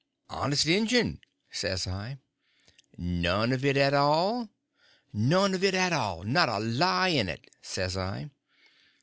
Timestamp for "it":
3.63-3.77, 5.63-5.75, 7.29-7.47